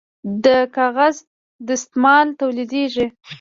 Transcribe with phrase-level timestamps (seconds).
[0.43, 0.45] د
[0.77, 1.15] کاغذ
[1.67, 3.05] دستمال تولیدیږي